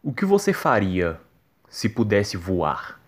[0.00, 1.20] O que você faria
[1.68, 3.00] se pudesse voar?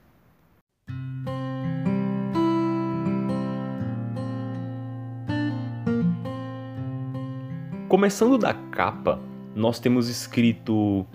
[7.88, 9.21] Começando da capa,
[9.54, 11.06] nós temos escrito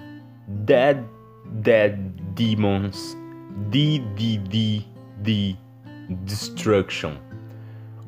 [0.48, 1.04] Dead
[1.46, 1.98] Dead
[2.34, 3.18] Demons
[3.70, 4.86] DDD
[6.24, 7.18] Destruction,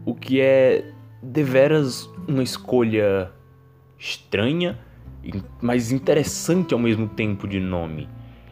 [0.05, 0.89] o que é
[1.21, 3.29] deveras uma escolha
[3.99, 4.79] estranha,
[5.62, 8.07] mas interessante ao mesmo tempo de nome.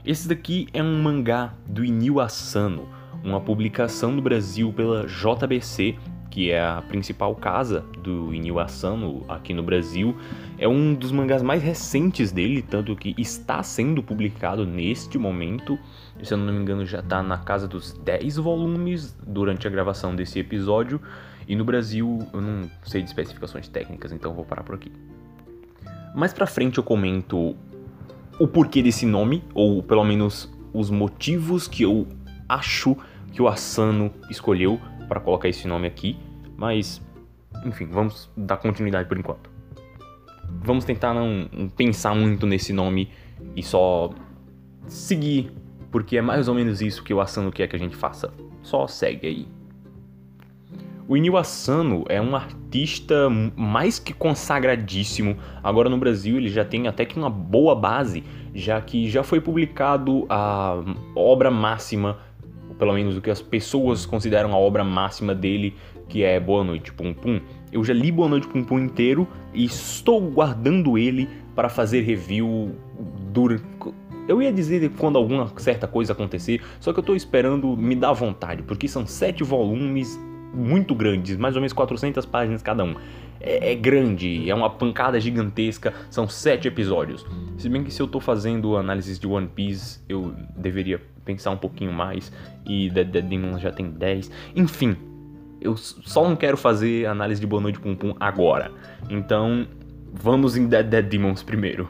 [0.06, 2.88] Esse daqui é um mangá do Inio Asano,
[3.24, 5.96] uma publicação no Brasil pela JBC,
[6.30, 10.16] que é a principal casa do Inio Asano aqui no Brasil.
[10.60, 15.80] É um dos mangás mais recentes dele, tanto que está sendo publicado neste momento.
[16.22, 20.16] Se eu não me engano, já está na casa dos 10 volumes durante a gravação
[20.16, 21.02] desse episódio.
[21.48, 24.92] E no Brasil, eu não sei de especificações técnicas, então vou parar por aqui.
[26.16, 27.56] Mais pra frente eu comento
[28.40, 32.08] o porquê desse nome, ou pelo menos os motivos que eu
[32.48, 32.96] acho
[33.34, 36.18] que o Asano escolheu para colocar esse nome aqui,
[36.56, 37.02] mas
[37.66, 39.50] enfim, vamos dar continuidade por enquanto.
[40.64, 43.12] Vamos tentar não pensar muito nesse nome
[43.56, 44.10] e só
[44.88, 45.52] seguir,
[45.92, 48.34] porque é mais ou menos isso que o Asano quer que a gente faça.
[48.62, 49.48] Só segue aí.
[51.08, 55.38] O Inio Asano é um artista mais que consagradíssimo.
[55.64, 58.24] Agora no Brasil ele já tem até que uma boa base,
[58.56, 60.84] já que já foi publicado a
[61.16, 62.18] obra máxima,
[62.80, 65.76] pelo menos o que as pessoas consideram a obra máxima dele,
[66.10, 67.40] que é Boa Noite Pum Pum.
[67.72, 72.76] Eu já li Boa Noite Pum Pum inteiro e estou guardando ele para fazer review
[74.28, 78.14] eu ia dizer quando alguma certa coisa acontecer, só que eu tô esperando me dar
[78.14, 80.20] vontade, porque são sete volumes
[80.56, 82.96] muito grandes, mais ou menos 400 páginas cada um.
[83.40, 87.26] É, é, grande, é uma pancada gigantesca, são sete episódios.
[87.58, 91.58] Se bem que se eu tô fazendo análises de One Piece, eu deveria pensar um
[91.58, 92.32] pouquinho mais,
[92.66, 94.32] e Dead Dead Demon já tem 10.
[94.56, 94.96] Enfim,
[95.60, 98.72] eu só não quero fazer análise de Boa Noite Pum Pum agora.
[99.10, 99.68] Então,
[100.14, 101.90] vamos em Dead Dead Demons primeiro.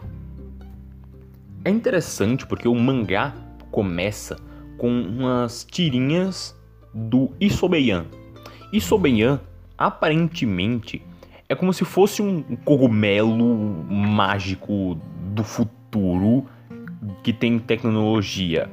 [1.64, 3.34] É interessante porque o mangá
[3.72, 4.38] começa
[4.78, 6.56] com umas tirinhas
[6.94, 8.06] do Isobeyan,
[8.72, 9.40] e Sobenhan,
[9.78, 11.02] aparentemente,
[11.48, 13.56] é como se fosse um cogumelo
[13.90, 14.98] mágico
[15.34, 16.46] do futuro
[17.24, 18.70] que tem tecnologia.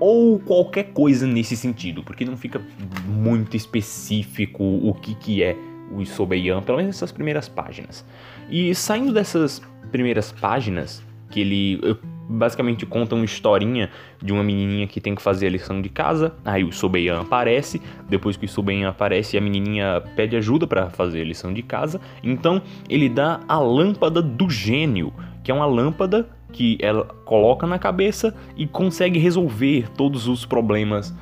[0.00, 2.62] Ou qualquer coisa nesse sentido, porque não fica
[3.06, 5.56] muito específico o que, que é
[5.90, 8.04] o Isobeyan, pelo menos nessas primeiras páginas.
[8.48, 11.80] E saindo dessas primeiras páginas, que ele
[12.28, 13.90] basicamente conta uma historinha
[14.22, 16.34] de uma menininha que tem que fazer a lição de casa.
[16.44, 21.22] Aí o Sobeyan aparece, depois que o Sobeyan aparece, a menininha pede ajuda para fazer
[21.22, 22.00] a lição de casa.
[22.22, 25.12] Então ele dá a lâmpada do gênio,
[25.42, 31.14] que é uma lâmpada que ela coloca na cabeça e consegue resolver todos os problemas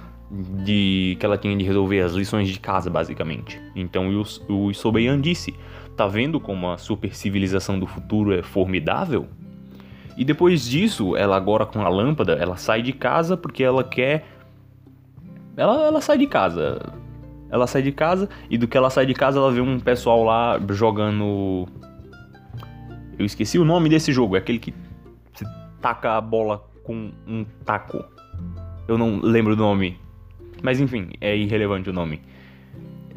[0.64, 3.60] de que ela tinha de resolver as lições de casa, basicamente.
[3.74, 4.08] Então
[4.48, 5.54] o, Sobeyan disse:
[5.96, 9.28] "Tá vendo como a super civilização do futuro é formidável?"
[10.16, 14.25] E depois disso, ela agora com a lâmpada, ela sai de casa porque ela quer.
[15.56, 16.81] Ela, ela sai de casa.
[17.50, 20.25] Ela sai de casa e do que ela sai de casa ela vê um pessoal
[20.25, 21.69] lá jogando.
[23.19, 24.75] Eu esqueci o nome desse jogo, é aquele que
[25.32, 25.44] você
[25.81, 28.04] taca a bola com um taco.
[28.88, 29.98] Eu não lembro o nome.
[30.62, 32.21] Mas enfim, é irrelevante o nome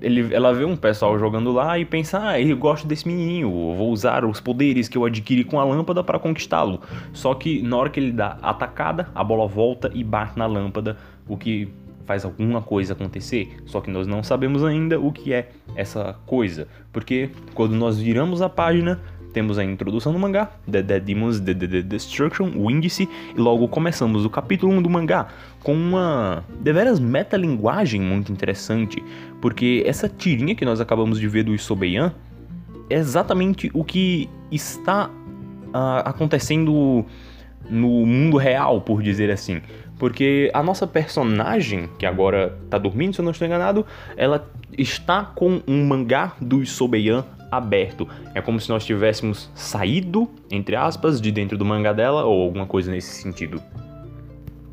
[0.01, 3.91] ele, ela vê um pessoal jogando lá e pensa: ah, eu gosto desse menininho, vou
[3.91, 6.81] usar os poderes que eu adquiri com a lâmpada para conquistá-lo.
[7.13, 10.45] Só que na hora que ele dá a atacada, a bola volta e bate na
[10.45, 11.69] lâmpada, o que
[12.05, 13.55] faz alguma coisa acontecer.
[13.67, 18.41] Só que nós não sabemos ainda o que é essa coisa, porque quando nós viramos
[18.41, 18.99] a página,
[19.33, 23.39] temos a introdução do mangá, The Dead Demons, The, The, The Destruction, o índice, e
[23.39, 25.27] logo começamos o capítulo 1 do mangá,
[25.63, 29.03] com uma deveras metalinguagem muito interessante,
[29.41, 32.13] porque essa tirinha que nós acabamos de ver do Isobeyan
[32.89, 37.05] é exatamente o que está uh, acontecendo
[37.69, 39.61] no mundo real, por dizer assim.
[39.99, 45.23] Porque a nossa personagem, que agora tá dormindo, se eu não estou enganado, ela está
[45.23, 48.07] com um mangá do Isobeyan aberto.
[48.33, 52.65] É como se nós tivéssemos saído, entre aspas, de dentro do mangá dela ou alguma
[52.65, 53.61] coisa nesse sentido.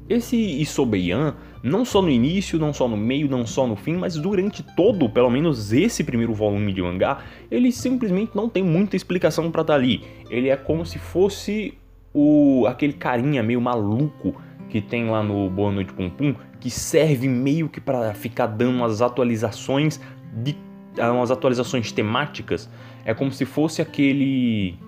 [0.09, 4.15] Esse Isobeyan, não só no início, não só no meio, não só no fim, mas
[4.15, 9.51] durante todo, pelo menos esse primeiro volume de mangá, ele simplesmente não tem muita explicação
[9.51, 10.05] para estar tá ali.
[10.31, 11.75] Ele é como se fosse
[12.15, 14.35] o aquele carinha meio maluco
[14.69, 18.77] que tem lá no Boa Noite Pum Pum, que serve meio que para ficar dando
[18.77, 20.01] umas atualizações
[20.33, 20.55] de
[20.99, 22.69] umas atualizações temáticas,
[23.05, 24.79] é como se fosse aquele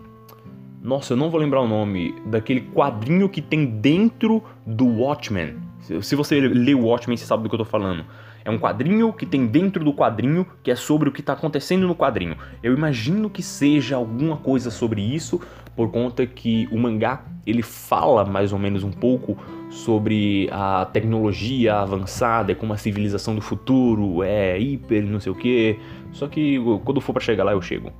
[0.82, 5.56] Nossa, eu não vou lembrar o nome daquele quadrinho que tem dentro do Watchmen.
[6.02, 8.04] Se você lê o Watchmen, você sabe do que eu tô falando.
[8.44, 11.86] É um quadrinho que tem dentro do quadrinho que é sobre o que está acontecendo
[11.86, 12.36] no quadrinho.
[12.62, 15.40] Eu imagino que seja alguma coisa sobre isso,
[15.78, 19.38] por conta que o mangá ele fala mais ou menos um pouco
[19.70, 25.78] sobre a tecnologia avançada, como a civilização do futuro é hiper, não sei o que.
[26.10, 27.92] Só que quando for para chegar lá eu chego.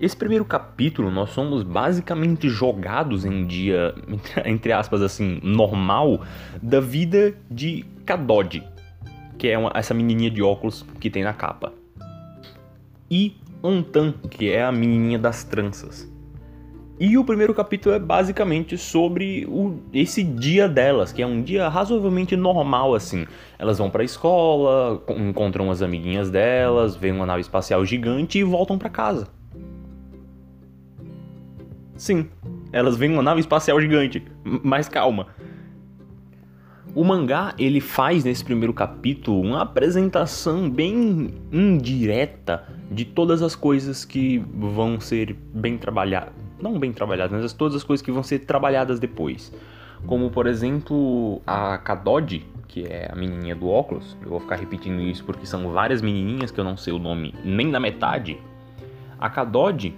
[0.00, 3.94] Esse primeiro capítulo nós somos basicamente jogados em dia,
[4.46, 6.22] entre aspas assim, normal
[6.62, 8.66] da vida de Kadod,
[9.36, 11.74] que é uma, essa menininha de óculos que tem na capa.
[13.10, 16.10] E Ontan, que é a menininha das tranças.
[17.04, 21.68] E o primeiro capítulo é basicamente sobre o, esse dia delas, que é um dia
[21.68, 23.26] razoavelmente normal assim.
[23.58, 28.44] Elas vão para a escola, encontram as amiguinhas delas, veem uma nave espacial gigante e
[28.44, 29.26] voltam para casa.
[31.96, 32.28] Sim,
[32.72, 35.26] elas veem uma nave espacial gigante, mas calma.
[36.94, 44.04] O mangá ele faz nesse primeiro capítulo uma apresentação bem indireta de todas as coisas
[44.04, 48.40] que vão ser bem trabalhadas, não bem trabalhadas, mas todas as coisas que vão ser
[48.40, 49.50] trabalhadas depois.
[50.06, 54.14] Como por exemplo a Kadod, que é a menininha do óculos.
[54.22, 57.34] Eu vou ficar repetindo isso porque são várias menininhas que eu não sei o nome
[57.42, 58.38] nem na metade.
[59.18, 59.94] A Kadod,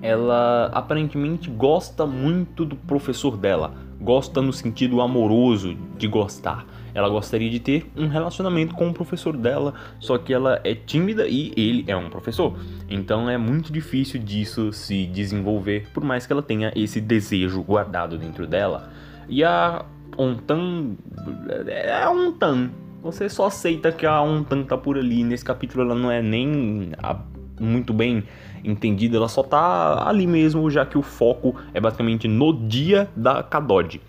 [0.00, 6.66] ela aparentemente gosta muito do professor dela gosta no sentido amoroso de gostar.
[6.94, 11.26] Ela gostaria de ter um relacionamento com o professor dela, só que ela é tímida
[11.26, 12.56] e ele é um professor.
[12.88, 18.16] Então é muito difícil disso se desenvolver, por mais que ela tenha esse desejo guardado
[18.16, 18.92] dentro dela.
[19.28, 19.84] E a
[20.16, 20.92] Ontan
[21.66, 22.70] é a Ontan.
[23.02, 25.24] Você só aceita que a Ontan tá por ali.
[25.24, 27.18] Nesse capítulo ela não é nem a,
[27.60, 28.24] muito bem
[28.64, 33.42] entendida, ela só tá ali mesmo, já que o foco é basicamente no dia da
[33.42, 34.00] Kadod.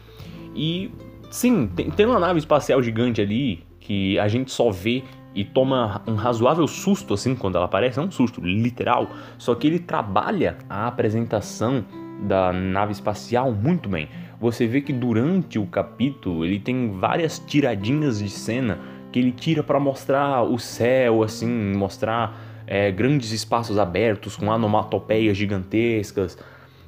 [0.55, 0.91] E
[1.29, 5.03] sim, tem, tem uma nave espacial gigante ali que a gente só vê
[5.35, 9.67] e toma um razoável susto assim quando ela aparece, não um susto literal, só que
[9.67, 11.83] ele trabalha a apresentação
[12.21, 14.07] da nave espacial muito bem.
[14.39, 18.79] Você vê que durante o capítulo ele tem várias tiradinhas de cena
[19.11, 25.37] que ele tira para mostrar o céu, assim, mostrar é, grandes espaços abertos com anomatopeias
[25.37, 26.37] gigantescas,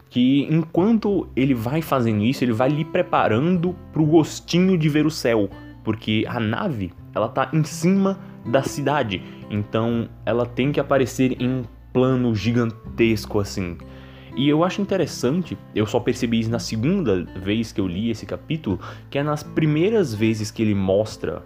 [0.10, 5.06] que enquanto ele vai fazendo isso, ele vai lhe preparando para o gostinho de ver
[5.06, 5.50] o céu,
[5.84, 11.50] porque a nave ela tá em cima da cidade, então ela tem que aparecer em
[11.50, 13.78] um plano gigantesco assim.
[14.36, 18.24] E eu acho interessante, eu só percebi isso na segunda vez que eu li esse
[18.26, 21.44] capítulo, que é nas primeiras vezes que ele mostra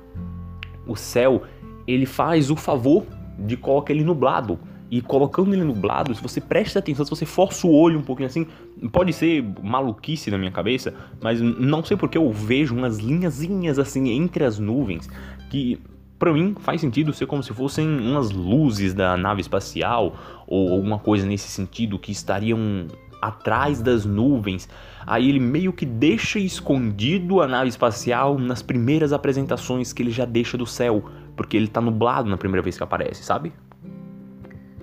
[0.85, 1.43] o céu,
[1.87, 3.05] ele faz o favor
[3.39, 4.59] de colocar ele nublado.
[4.89, 8.27] E colocando ele nublado, se você presta atenção, se você força o olho um pouquinho
[8.27, 8.45] assim,
[8.91, 14.09] pode ser maluquice na minha cabeça, mas não sei porque eu vejo umas linhazinhas assim
[14.09, 15.09] entre as nuvens
[15.49, 15.79] que
[16.17, 20.15] para mim faz sentido ser como se fossem umas luzes da nave espacial
[20.47, 22.87] ou alguma coisa nesse sentido que estariam
[23.21, 24.69] atrás das nuvens.
[25.05, 30.23] Aí ele meio que deixa escondido a nave espacial nas primeiras apresentações que ele já
[30.23, 31.03] deixa do céu
[31.35, 33.51] porque ele tá nublado na primeira vez que aparece, sabe?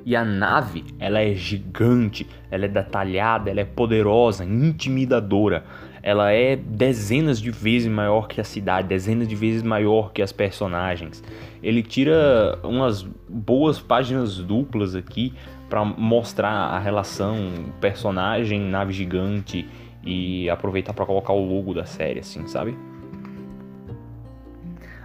[0.08, 5.64] E a nave, ela é gigante, ela é detalhada, ela é poderosa, intimidadora.
[6.02, 10.32] Ela é dezenas de vezes maior que a cidade, dezenas de vezes maior que as
[10.32, 11.23] personagens.
[11.62, 15.34] Ele tira umas boas páginas duplas aqui
[15.68, 17.37] para mostrar a relação
[17.78, 19.68] personagem, nave gigante
[20.02, 22.75] e aproveitar para colocar o logo da série, assim, sabe?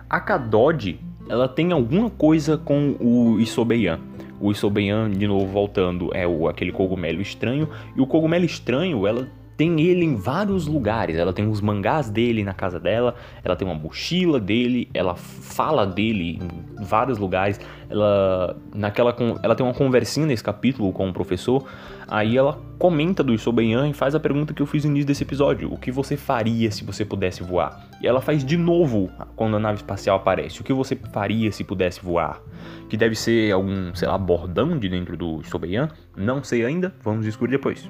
[0.10, 0.98] A Kadod
[1.30, 4.00] ela tem alguma coisa com o Isobeyan.
[4.40, 7.70] O Isobeyan, de novo voltando, é o, aquele cogumelo estranho.
[7.96, 11.16] E o cogumelo estranho, ela tem ele em vários lugares.
[11.16, 15.86] Ela tem os mangás dele na casa dela, ela tem uma mochila dele, ela fala
[15.86, 17.60] dele em vários lugares.
[17.90, 21.66] Ela naquela ela tem uma conversinha nesse capítulo com o professor.
[22.08, 25.24] Aí ela comenta do Isobeyan e faz a pergunta que eu fiz no início desse
[25.24, 27.88] episódio: o que você faria se você pudesse voar?
[28.02, 31.64] E ela faz de novo quando a nave espacial aparece: o que você faria se
[31.64, 32.42] pudesse voar?
[32.90, 35.90] Que deve ser algum, sei lá, bordão de dentro do Isobeyan?
[36.16, 37.90] Não sei ainda, vamos descobrir depois.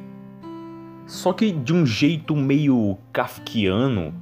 [1.06, 4.14] Só que de um jeito meio kafkiano,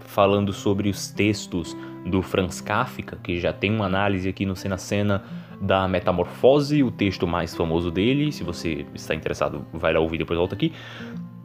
[0.00, 1.76] falando sobre os textos
[2.06, 5.22] do Franz Kafka, que já tem uma análise aqui no Cena Cena
[5.60, 8.30] da Metamorfose, o texto mais famoso dele.
[8.30, 10.72] Se você está interessado, vai lá ouvir depois volta aqui.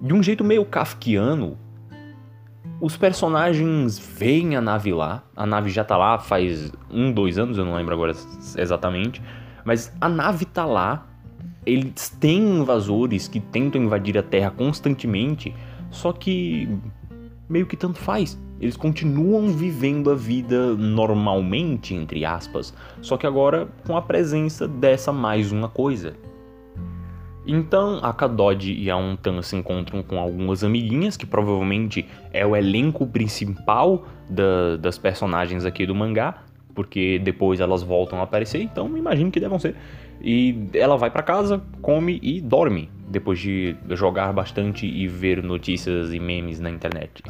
[0.01, 1.57] De um jeito meio kafkiano,
[2.79, 5.23] os personagens veem a nave lá.
[5.35, 8.13] A nave já tá lá faz um, dois anos, eu não lembro agora
[8.57, 9.21] exatamente.
[9.65, 11.07] Mas a nave tá lá
[11.65, 15.53] eles têm invasores que tentam invadir a Terra constantemente,
[15.89, 16.67] só que
[17.49, 18.39] meio que tanto faz.
[18.59, 25.11] Eles continuam vivendo a vida normalmente, entre aspas, só que agora com a presença dessa
[25.11, 26.15] mais uma coisa.
[27.45, 32.55] Então, a Kadod e a Untan se encontram com algumas amiguinhas, que provavelmente é o
[32.55, 36.43] elenco principal da, das personagens aqui do mangá,
[36.73, 39.75] porque depois elas voltam a aparecer, então imagino que devam ser.
[40.21, 46.13] E ela vai para casa, come e dorme, depois de jogar bastante e ver notícias
[46.13, 47.23] e memes na internet.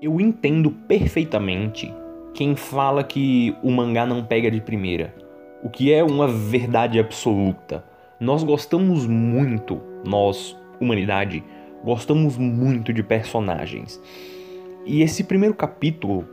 [0.00, 1.94] Eu entendo perfeitamente
[2.34, 5.14] quem fala que o mangá não pega de primeira,
[5.62, 7.84] o que é uma verdade absoluta.
[8.18, 11.44] Nós gostamos muito, nós, humanidade,
[11.84, 14.00] gostamos muito de personagens.
[14.84, 16.24] E esse primeiro capítulo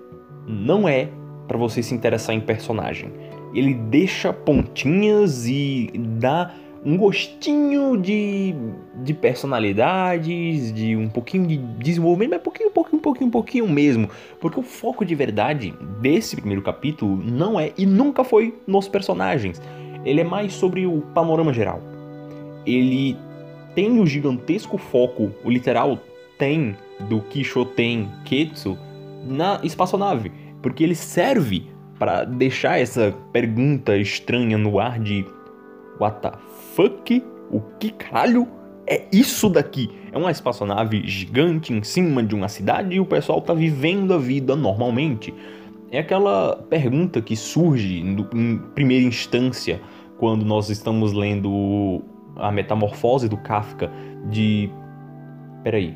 [0.47, 1.09] não é
[1.47, 3.11] para você se interessar em personagem.
[3.53, 6.53] Ele deixa pontinhas e dá
[6.85, 8.55] um gostinho de,
[9.03, 14.09] de personalidades, de um pouquinho de desenvolvimento, mas pouquinho, pouquinho, pouquinho, pouquinho mesmo.
[14.39, 19.61] Porque o foco de verdade desse primeiro capítulo não é e nunca foi nos personagens.
[20.05, 21.81] Ele é mais sobre o panorama geral.
[22.65, 23.17] Ele
[23.75, 25.99] tem o gigantesco foco, o literal
[26.37, 26.75] tem
[27.07, 28.77] do Kishoten Ketsu
[29.27, 35.25] na espaçonave, porque ele serve para deixar essa pergunta estranha no ar de
[35.99, 36.31] What the
[36.73, 37.23] fuck?
[37.51, 38.47] O que caralho
[38.87, 39.89] é isso daqui?
[40.11, 44.17] É uma espaçonave gigante em cima de uma cidade e o pessoal tá vivendo a
[44.17, 45.33] vida normalmente.
[45.91, 49.81] É aquela pergunta que surge em primeira instância
[50.17, 52.01] quando nós estamos lendo
[52.39, 53.91] a metamorfose do Kafka
[54.29, 54.69] de
[55.63, 55.95] peraí,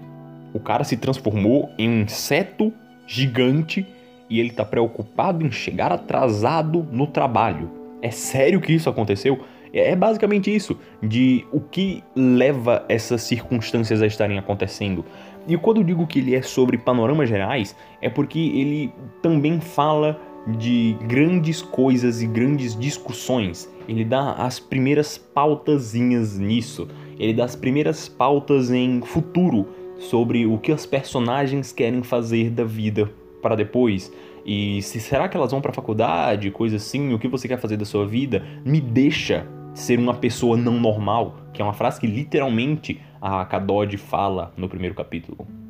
[0.53, 2.71] o cara se transformou em um inseto
[3.07, 3.85] gigante
[4.29, 7.71] e ele tá preocupado em chegar atrasado no trabalho.
[8.01, 9.39] É sério que isso aconteceu?
[9.73, 15.03] É, é basicamente isso, de o que leva essas circunstâncias a estarem acontecendo.
[15.47, 20.19] E quando eu digo que ele é sobre panoramas gerais, é porque ele também fala
[20.47, 23.69] de grandes coisas e grandes discussões.
[23.87, 26.87] Ele dá as primeiras pautazinhas nisso.
[27.19, 32.63] Ele dá as primeiras pautas em futuro sobre o que as personagens querem fazer da
[32.63, 33.09] vida
[33.41, 34.11] para depois.
[34.45, 37.77] E se será que elas vão para faculdade, coisa assim, o que você quer fazer
[37.77, 38.43] da sua vida?
[38.65, 43.95] Me deixa ser uma pessoa não normal, que é uma frase que literalmente a Kadod
[43.97, 45.62] fala no primeiro capítulo.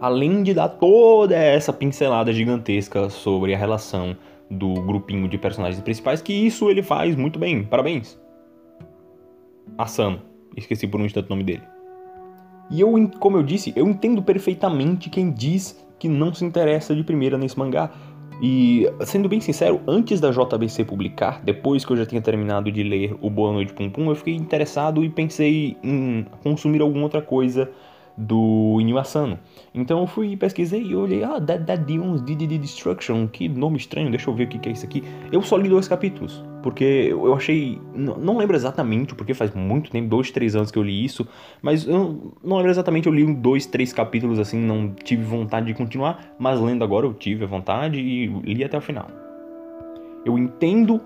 [0.00, 4.16] Além de dar toda essa pincelada gigantesca sobre a relação
[4.50, 7.64] do grupinho de personagens principais, que isso ele faz muito bem.
[7.64, 8.18] Parabéns.
[9.76, 10.20] Asano.
[10.56, 11.62] Esqueci por um instante o nome dele.
[12.70, 17.04] E eu, como eu disse, eu entendo perfeitamente quem diz que não se interessa de
[17.04, 17.90] primeira nesse mangá,
[18.40, 22.82] e, sendo bem sincero, antes da JBC publicar, depois que eu já tinha terminado de
[22.82, 27.22] ler o Boa Noite Pum Pum, eu fiquei interessado e pensei em consumir alguma outra
[27.22, 27.70] coisa
[28.16, 29.38] do Inyo Asano.
[29.74, 34.10] Então eu fui pesquisei e olhei, ah, Dead Dead Demons DDD Destruction, que nome estranho,
[34.10, 35.04] deixa eu ver o que é isso aqui.
[35.30, 40.08] Eu só li dois capítulos, porque eu achei, não lembro exatamente, porque faz muito tempo,
[40.08, 41.26] dois, três anos que eu li isso,
[41.60, 45.74] mas eu não lembro exatamente, eu li dois, três capítulos assim, não tive vontade de
[45.74, 49.08] continuar, mas lendo agora eu tive a vontade e li até o final.
[50.24, 51.00] Eu entendo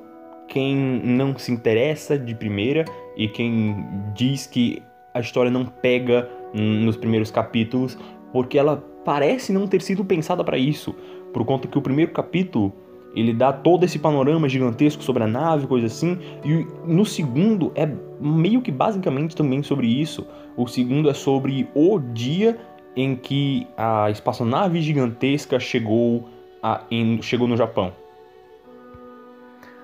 [0.49, 0.75] quem
[1.05, 2.85] não se interessa de primeira
[3.17, 4.83] e quem diz que
[5.15, 7.99] a história não pega nos primeiros capítulos,
[8.33, 10.95] porque ela parece não ter sido pensada para isso,
[11.33, 12.73] por conta que o primeiro capítulo
[13.15, 17.89] ele dá todo esse panorama gigantesco sobre a nave, coisa assim, e no segundo é
[18.21, 20.27] meio que basicamente também sobre isso.
[20.57, 22.59] O segundo é sobre o dia
[22.95, 26.29] em que a espaçonave gigantesca chegou,
[26.63, 27.93] a, em, chegou no Japão.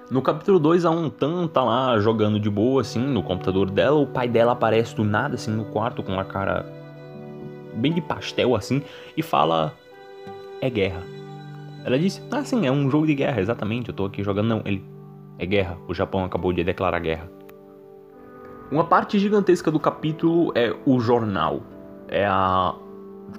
[0.09, 3.99] No capítulo 2, a Untan tá lá jogando de boa, assim, no computador dela.
[3.99, 6.65] O pai dela aparece do nada, assim, no quarto, com uma cara
[7.75, 8.83] bem de pastel, assim,
[9.17, 9.75] e fala:
[10.61, 11.03] É guerra.
[11.85, 13.89] Ela disse: Ah, sim, é um jogo de guerra, exatamente.
[13.89, 14.47] Eu tô aqui jogando.
[14.47, 14.85] Não, ele.
[15.39, 15.77] É guerra.
[15.89, 17.29] O Japão acabou de declarar guerra.
[18.71, 21.63] Uma parte gigantesca do capítulo é o jornal.
[22.09, 22.75] É a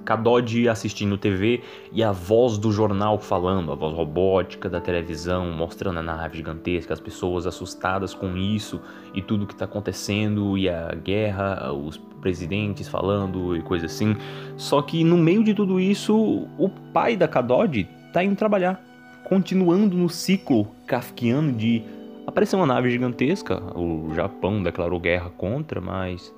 [0.04, 5.98] Kadod assistindo TV e a voz do jornal falando, a voz robótica da televisão, mostrando
[5.98, 8.80] a nave gigantesca, as pessoas assustadas com isso
[9.14, 14.16] e tudo que está acontecendo e a guerra, os presidentes falando e coisa assim.
[14.56, 18.82] Só que no meio de tudo isso, o pai da Kadod está indo trabalhar,
[19.24, 21.82] continuando no ciclo kafkiano de
[22.26, 26.34] aparecer uma nave gigantesca, o Japão declarou guerra contra, mas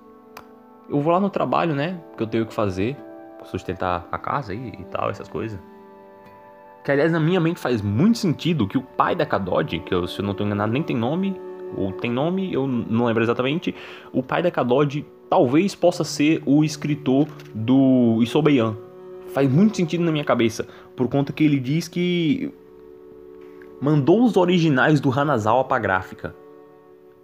[0.88, 2.00] eu vou lá no trabalho, né?
[2.16, 2.96] Que eu tenho que fazer
[3.44, 5.58] sustentar a casa e, e tal, essas coisas.
[6.84, 10.06] Que aliás na minha mente faz muito sentido que o pai da Kadod, que eu,
[10.06, 11.38] se eu não estou enganado nem tem nome,
[11.76, 13.74] ou tem nome, eu não lembro exatamente,
[14.12, 18.76] o pai da Kadod talvez possa ser o escritor do Isobeyan.
[19.32, 20.66] Faz muito sentido na minha cabeça,
[20.96, 22.52] por conta que ele diz que
[23.80, 26.34] mandou os originais do Hanazawa pra gráfica.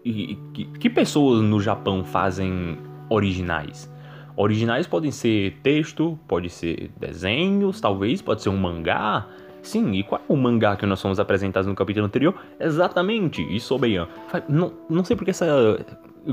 [0.04, 2.78] E que, que pessoas no Japão fazem
[3.10, 3.90] originais?
[4.36, 9.26] Originais podem ser texto, pode ser desenhos, talvez, pode ser um mangá.
[9.62, 12.34] Sim, e qual é o mangá que nós fomos apresentados no capítulo anterior?
[12.60, 14.06] Exatamente, Isobeyan.
[14.48, 15.46] Não, não sei porque essa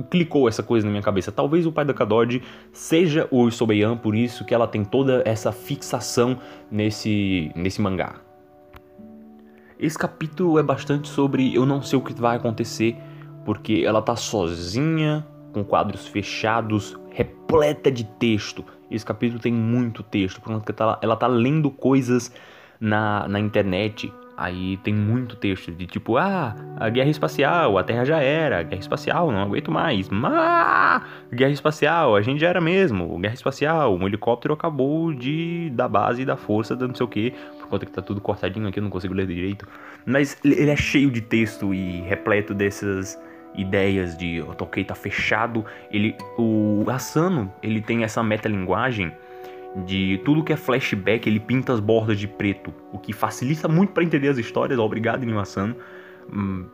[0.10, 1.32] clicou essa coisa na minha cabeça.
[1.32, 2.42] Talvez o pai da Kadod
[2.72, 6.38] seja o Isobeyan, por isso que ela tem toda essa fixação
[6.70, 8.16] nesse, nesse mangá.
[9.80, 12.98] Esse capítulo é bastante sobre eu não sei o que vai acontecer,
[13.46, 18.66] porque ela tá sozinha, com quadros fechados, repleta de texto.
[18.90, 22.34] Esse capítulo tem muito texto, porque ela, ela tá lendo coisas
[22.80, 24.12] na, na internet.
[24.36, 28.82] Aí tem muito texto de tipo, ah, a guerra espacial, a Terra já era, guerra
[28.82, 30.10] espacial, não aguento mais.
[30.10, 35.88] Mas, guerra espacial, a gente já era mesmo, guerra espacial, um helicóptero acabou de da
[35.88, 38.80] base da força, da não sei o que, por conta que tá tudo cortadinho aqui,
[38.80, 39.68] eu não consigo ler direito.
[40.04, 43.20] Mas ele é cheio de texto e repleto dessas
[43.56, 45.66] ideias de o Tolkien tá fechado.
[45.92, 49.12] Ele, o Asano, ele tem essa metalinguagem
[49.86, 53.92] de tudo que é flashback, ele pinta as bordas de preto, o que facilita muito
[53.92, 54.78] para entender as histórias.
[54.78, 55.76] Obrigado, Inyo Asano.
[56.32, 56.66] Hum,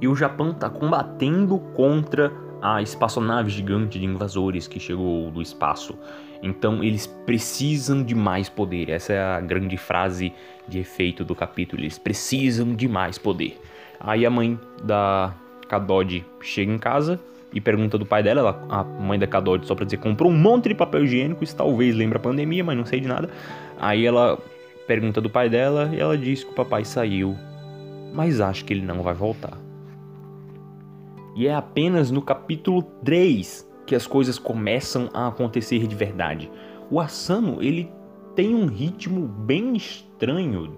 [0.00, 2.32] e o Japão tá combatendo contra
[2.62, 5.98] a espaçonave gigante de invasores que chegou do espaço.
[6.42, 8.90] Então eles precisam de mais poder.
[8.90, 10.32] Essa é a grande frase
[10.68, 11.82] de efeito do capítulo.
[11.82, 13.60] Eles precisam de mais poder.
[14.00, 15.34] Aí a mãe da
[15.74, 17.18] Kadod chega em casa
[17.52, 20.36] e pergunta do pai dela, ela, a mãe da Kadod, só pra dizer, comprou um
[20.36, 23.28] monte de papel higiênico, isso talvez lembra a pandemia, mas não sei de nada.
[23.78, 24.38] Aí ela
[24.86, 27.36] pergunta do pai dela e ela diz que o papai saiu,
[28.12, 29.58] mas acha que ele não vai voltar.
[31.36, 36.50] E é apenas no capítulo 3 que as coisas começam a acontecer de verdade.
[36.90, 37.90] O Asano, ele
[38.34, 40.76] tem um ritmo bem estranho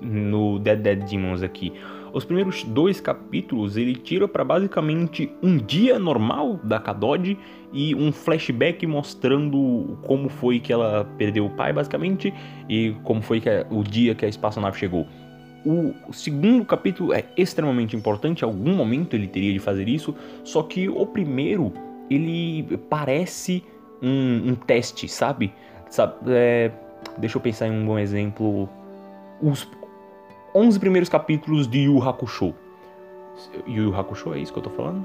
[0.00, 1.72] no Dead Dead Demons aqui.
[2.14, 7.36] Os primeiros dois capítulos ele tira para basicamente um dia normal da Kadod
[7.72, 12.32] e um flashback mostrando como foi que ela perdeu o pai, basicamente,
[12.68, 15.08] e como foi que é o dia que a espaçonave chegou.
[15.66, 20.88] O segundo capítulo é extremamente importante, algum momento ele teria de fazer isso, só que
[20.88, 21.72] o primeiro,
[22.08, 23.64] ele parece
[24.00, 25.52] um, um teste, sabe?
[25.90, 26.70] sabe é,
[27.18, 28.68] deixa eu pensar em um bom exemplo.
[29.42, 29.68] Os
[30.54, 32.54] 11 primeiros capítulos de Yu Hakusho.
[33.66, 35.04] Yu Hakusho, é isso que eu tô falando?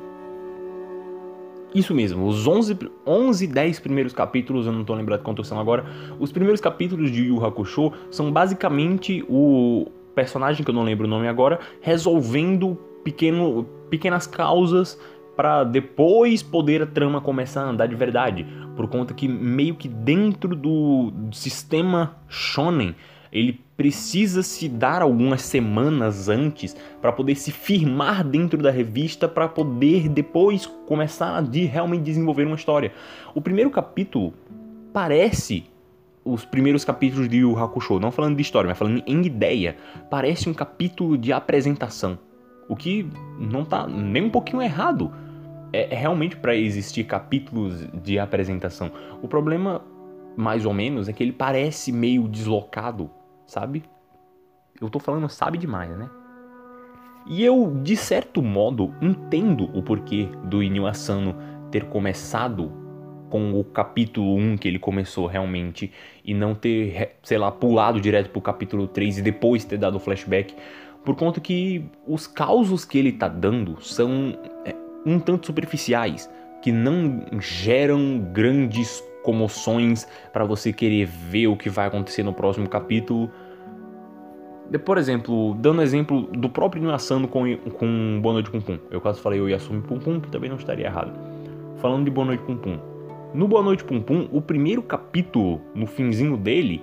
[1.74, 5.86] Isso mesmo, os 11, 11 10 primeiros capítulos, eu não tô lembrando quantos são agora.
[6.20, 9.88] Os primeiros capítulos de Yu Hakusho são basicamente o,
[10.20, 15.00] personagem, que eu não lembro o nome agora, resolvendo pequeno, pequenas causas
[15.36, 18.46] para depois poder a trama começar a andar de verdade.
[18.76, 22.94] Por conta que meio que dentro do sistema shonen,
[23.32, 29.48] ele precisa se dar algumas semanas antes para poder se firmar dentro da revista para
[29.48, 32.92] poder depois começar a de realmente desenvolver uma história.
[33.34, 34.34] O primeiro capítulo
[34.92, 35.66] parece
[36.26, 39.78] os primeiros capítulos de Yu Hakusho, não falando de história, mas falando em ideia,
[40.10, 42.20] parece um capítulo de apresentação.
[42.68, 43.08] O que
[43.40, 45.12] não tá nem um pouquinho errado.
[45.72, 48.92] É, é realmente para existir capítulos de apresentação.
[49.22, 49.82] O problema,
[50.36, 53.10] mais ou menos, é que ele parece meio deslocado,
[53.50, 53.84] sabe?
[54.80, 56.10] Eu tô falando sabe demais, né?
[57.28, 61.36] E eu, de certo modo, entendo o porquê do Inyo Asano
[61.70, 62.72] ter começado
[63.30, 65.92] com o capítulo 1 que ele começou realmente
[66.24, 70.00] e não ter, sei lá, pulado direto pro capítulo 3 e depois ter dado o
[70.00, 70.56] flashback,
[71.04, 76.30] por conta que os causos que ele tá dando são é, um tanto superficiais,
[76.62, 82.68] que não geram grandes comoções para você querer ver o que vai acontecer no próximo
[82.68, 83.30] capítulo.
[84.84, 88.80] Por exemplo, dando exemplo do próprio Inuyasano com, com Boa Noite Pum Pum.
[88.90, 91.14] Eu quase falei o Yasumi Pum Pum, que também não estaria errado.
[91.78, 92.80] Falando de Boa Noite Pum Pum.
[93.36, 96.82] No Boa Noite Pum Pum, o primeiro capítulo, no finzinho dele,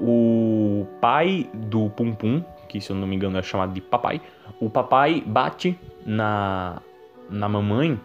[0.00, 4.20] o pai do Pum Pum, que se eu não me engano é chamado de papai,
[4.60, 5.76] o papai bate
[6.06, 6.80] na,
[7.28, 7.98] na mamãe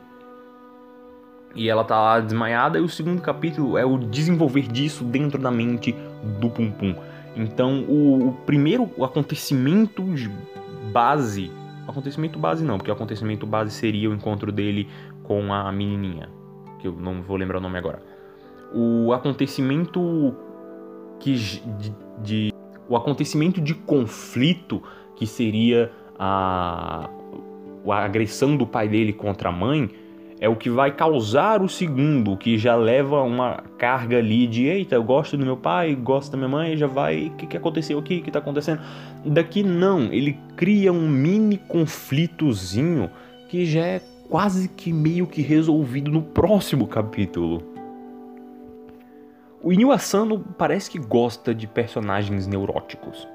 [1.55, 5.49] e ela tá lá desmaiada, e o segundo capítulo é o desenvolver disso dentro da
[5.49, 5.95] mente
[6.39, 6.95] do Pum Pum.
[7.35, 10.03] Então, o, o primeiro acontecimento
[10.91, 11.51] base.
[11.87, 14.87] Acontecimento base não, porque o acontecimento base seria o encontro dele
[15.23, 16.29] com a menininha
[16.85, 17.99] que eu não vou lembrar o nome agora.
[18.71, 20.35] o acontecimento
[21.19, 22.53] que de, de
[22.87, 24.83] o acontecimento de conflito
[25.15, 27.09] que seria a,
[27.87, 29.89] a agressão do pai dele contra a mãe
[30.45, 34.93] é o que vai causar o segundo, que já leva uma carga ali de eita,
[34.93, 37.97] eu gosto do meu pai, gosto da minha mãe, já vai, o que, que aconteceu
[37.97, 38.79] aqui, o que está acontecendo?
[39.25, 43.09] Daqui não, ele cria um mini conflitozinho
[43.49, 47.63] que já é quase que meio que resolvido no próximo capítulo.
[49.63, 53.27] O Inyo Asano parece que gosta de personagens neuróticos.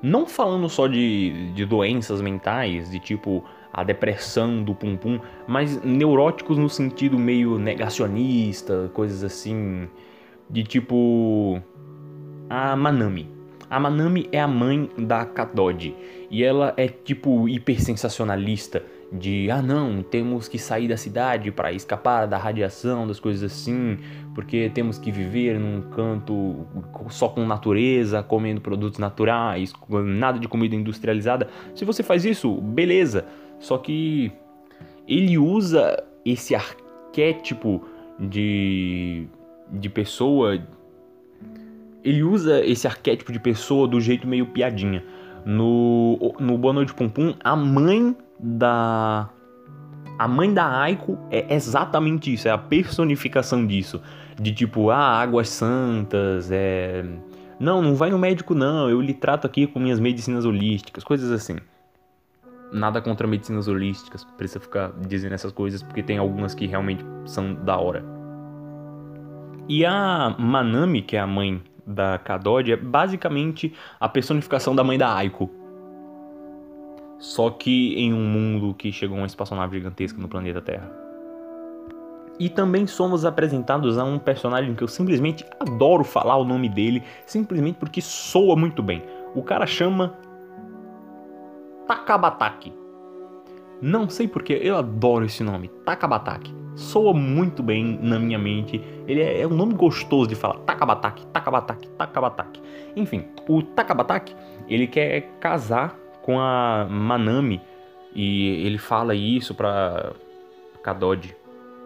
[0.00, 5.82] Não falando só de, de doenças mentais, de tipo a depressão do Pum Pum, mas
[5.82, 9.88] neuróticos no sentido meio negacionista, coisas assim,
[10.48, 11.60] de tipo
[12.48, 13.28] a Manami.
[13.68, 15.94] A Manami é a mãe da Kadodi
[16.28, 22.26] e ela é tipo hipersensacionalista de ah não, temos que sair da cidade para escapar
[22.26, 23.98] da radiação, das coisas assim,
[24.34, 26.66] porque temos que viver num canto
[27.08, 31.48] só com natureza, comendo produtos naturais, nada de comida industrializada.
[31.74, 33.26] Se você faz isso, beleza.
[33.60, 34.32] Só que
[35.06, 37.84] ele usa esse arquétipo
[38.18, 39.26] de,
[39.70, 40.58] de pessoa.
[42.02, 45.04] Ele usa esse arquétipo de pessoa do jeito meio piadinha.
[45.44, 49.28] No, no Boa Noite Pum Pum, a mãe da.
[50.18, 54.02] A mãe da Aiko é exatamente isso, é a personificação disso.
[54.38, 57.04] De tipo, ah, águas santas, é.
[57.58, 61.30] Não, não vai no médico, não, eu lhe trato aqui com minhas medicinas holísticas, coisas
[61.30, 61.56] assim
[62.72, 67.54] nada contra medicinas holísticas, precisa ficar dizendo essas coisas porque tem algumas que realmente são
[67.54, 68.04] da hora.
[69.68, 74.98] E a Manami, que é a mãe da Kadodi, é basicamente a personificação da mãe
[74.98, 75.50] da Aiko.
[77.18, 80.90] Só que em um mundo que chegou uma espaçonave gigantesca no planeta Terra.
[82.38, 87.02] E também somos apresentados a um personagem que eu simplesmente adoro falar o nome dele,
[87.26, 89.02] simplesmente porque soa muito bem.
[89.34, 90.14] O cara chama
[91.90, 92.72] Takabataki.
[93.82, 96.54] Não sei porque eu adoro esse nome, Takabataki.
[96.76, 98.80] Soa muito bem na minha mente.
[99.08, 100.60] Ele é, é um nome gostoso de falar.
[100.60, 102.62] Takabataki, Takabataki, Takabataki.
[102.94, 104.36] Enfim, o Takabataki,
[104.68, 107.60] ele quer casar com a Manami
[108.14, 110.12] e ele fala isso pra
[110.84, 111.34] Kadodi.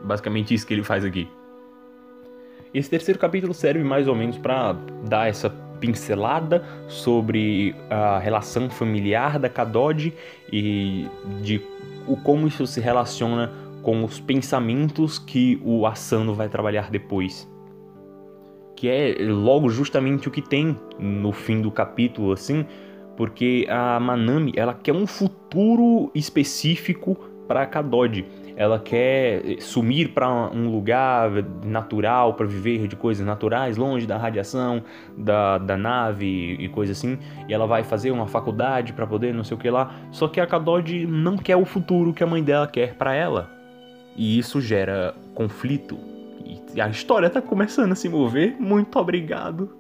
[0.03, 1.27] Basicamente isso que ele faz aqui.
[2.75, 4.75] Esse terceiro capítulo serve mais ou menos para
[5.09, 10.13] dar essa pincelada sobre a relação familiar da Kadod
[10.53, 11.07] e
[11.43, 11.61] de
[12.07, 17.49] o como isso se relaciona com os pensamentos que o Asano vai trabalhar depois.
[18.77, 22.67] Que é logo justamente o que tem no fim do capítulo, assim,
[23.17, 27.15] porque a Manami ela quer um futuro específico
[27.47, 28.25] para a Kadod
[28.57, 31.31] ela quer sumir para um lugar
[31.65, 34.83] natural para viver de coisas naturais, longe da radiação
[35.17, 39.45] da, da nave e coisa assim, e ela vai fazer uma faculdade para poder não
[39.45, 39.95] sei o que lá.
[40.11, 43.51] Só que a Kadod não quer o futuro que a mãe dela quer para ela.
[44.17, 45.99] E isso gera conflito.
[46.75, 48.57] E a história tá começando a se mover.
[48.61, 49.77] Muito obrigado.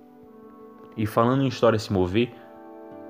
[0.96, 2.32] E falando em história se mover,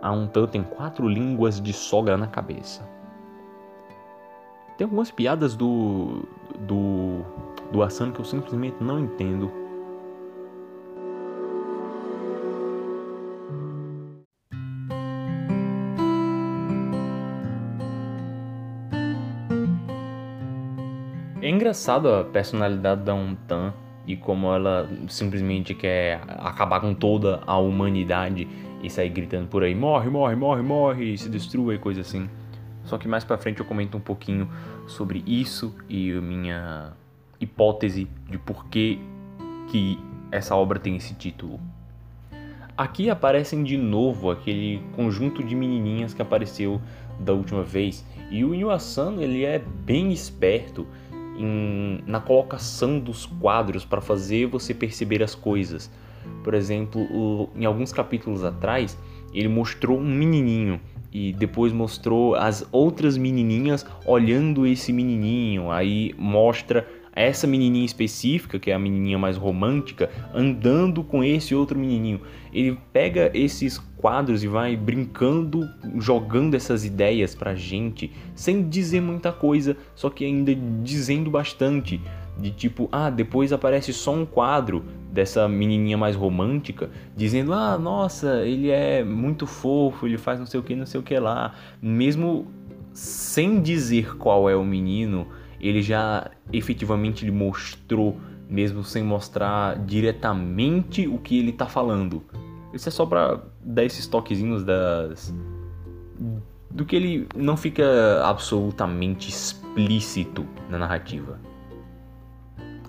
[0.03, 2.94] há um tanto tem quatro línguas de sogra na cabeça.
[4.77, 6.25] Tem algumas piadas do.
[6.59, 7.21] do.
[7.71, 9.51] do Asano que eu simplesmente não entendo.
[21.41, 23.73] É engraçado a personalidade da Untan
[24.07, 28.49] e como ela simplesmente quer acabar com toda a humanidade
[28.83, 32.29] e sair gritando por aí: morre, morre, morre, morre, se destrua e coisa assim.
[32.85, 34.49] Só que mais para frente eu comento um pouquinho
[34.87, 36.93] sobre isso e minha
[37.41, 38.99] hipótese de por que,
[39.69, 39.99] que
[40.31, 41.61] essa obra tem esse título.
[42.77, 46.81] Aqui aparecem de novo aquele conjunto de menininhas que apareceu
[47.21, 48.05] da última vez.
[48.31, 50.87] E o Inuasano ele é bem esperto
[51.37, 55.91] em, na colocação dos quadros para fazer você perceber as coisas.
[56.43, 58.99] Por exemplo, o, em alguns capítulos atrás,
[59.33, 60.81] ele mostrou um menininho
[61.15, 65.71] e depois mostrou as outras menininhas olhando esse menininho.
[65.71, 71.79] Aí mostra essa menininha específica, que é a menininha mais romântica, andando com esse outro
[71.79, 72.21] menininho.
[72.53, 75.61] Ele pega esses quadros e vai brincando,
[75.99, 82.01] jogando essas ideias pra gente, sem dizer muita coisa, só que ainda dizendo bastante
[82.37, 88.45] de tipo, ah, depois aparece só um quadro dessa menininha mais romântica, dizendo, ah, nossa,
[88.45, 91.55] ele é muito fofo, ele faz não sei o que, não sei o que lá,
[91.81, 92.49] mesmo
[92.93, 95.29] sem dizer qual é o menino,
[95.61, 98.19] ele já efetivamente lhe mostrou
[98.51, 102.23] mesmo sem mostrar diretamente o que ele está falando.
[102.73, 105.33] Isso é só para dar esses toquezinhos das
[106.71, 111.39] do que ele não fica absolutamente explícito na narrativa.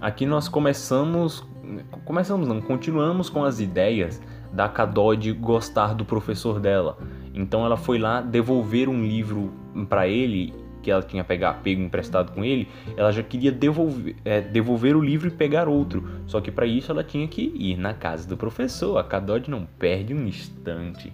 [0.02, 1.44] Aqui nós começamos,
[2.06, 6.98] começamos não, continuamos com as ideias da Kadod gostar do professor dela.
[7.34, 9.52] Então ela foi lá devolver um livro
[9.90, 14.40] para ele que ela tinha pegar, pego emprestado com ele, ela já queria devolver, é,
[14.40, 16.08] devolver o livro e pegar outro.
[16.28, 18.96] Só que para isso ela tinha que ir na casa do professor.
[19.00, 21.12] A Kadod não perde um instante.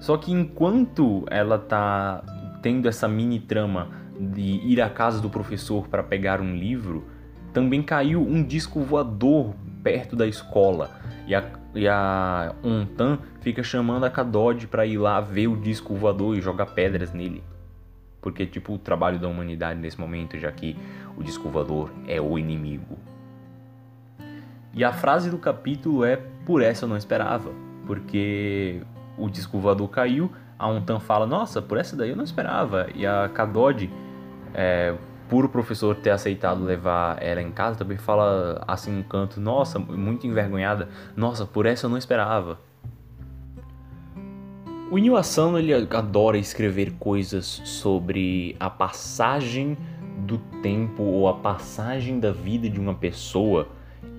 [0.00, 2.22] Só que enquanto ela tá
[2.60, 3.88] tendo essa mini trama
[4.20, 7.06] de ir à casa do professor para pegar um livro,
[7.52, 10.90] também caiu um disco voador perto da escola.
[11.26, 15.94] E a, e a Ontan fica chamando a Kadod para ir lá ver o disco
[15.94, 17.42] voador e jogar pedras nele
[18.22, 20.76] porque tipo o trabalho da humanidade nesse momento, já que
[21.16, 22.96] o disco voador é o inimigo.
[24.72, 27.50] E a frase do capítulo é por essa eu não esperava,
[27.84, 28.80] porque
[29.18, 33.04] o disco voador caiu, a Untan fala, nossa, por essa daí eu não esperava, e
[33.04, 33.90] a Kadod,
[34.54, 34.94] é,
[35.32, 39.78] por o professor ter aceitado levar ela em casa, também fala assim um canto, nossa,
[39.78, 42.60] muito envergonhada, nossa, por essa eu não esperava.
[44.90, 49.78] O Inyo Asano ele adora escrever coisas sobre a passagem
[50.18, 53.68] do tempo ou a passagem da vida de uma pessoa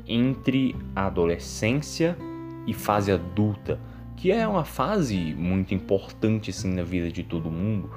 [0.08, 2.17] entre a adolescência
[2.65, 3.80] e fase adulta,
[4.17, 7.91] que é uma fase muito importante assim na vida de todo mundo,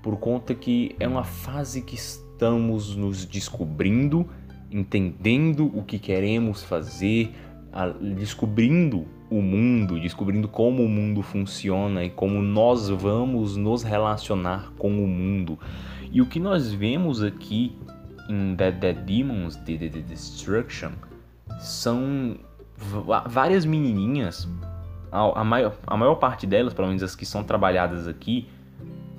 [0.00, 1.96] por conta que é uma fase que
[2.42, 4.28] estamos nos descobrindo,
[4.68, 7.32] entendendo o que queremos fazer,
[8.16, 14.88] descobrindo o mundo, descobrindo como o mundo funciona e como nós vamos nos relacionar com
[14.88, 15.56] o mundo.
[16.10, 17.76] E o que nós vemos aqui
[18.28, 20.90] em Dead Demons The, The, The Destruction
[21.60, 22.38] são
[23.28, 24.48] várias menininhas,
[25.12, 28.48] a, a, maior, a maior parte delas, pelo menos as que são trabalhadas aqui,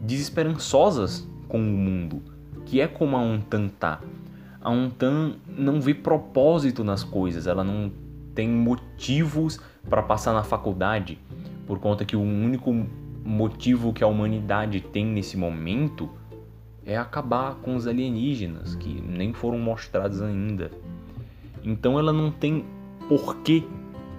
[0.01, 2.32] desesperançosas com o mundo,
[2.65, 4.01] que é como a Untan tá.
[4.61, 7.91] A Untan não vê propósito nas coisas, ela não
[8.33, 11.19] tem motivos para passar na faculdade,
[11.67, 12.73] por conta que o único
[13.23, 16.09] motivo que a humanidade tem nesse momento
[16.85, 20.71] é acabar com os alienígenas, que nem foram mostrados ainda.
[21.63, 22.65] Então ela não tem
[23.07, 23.63] porquê